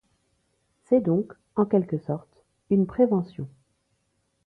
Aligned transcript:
C'est 0.85 0.99
donc, 1.01 1.31
en 1.55 1.65
quelque 1.67 1.99
sorte, 1.99 2.43
une 2.71 2.87
prévention. 2.87 3.47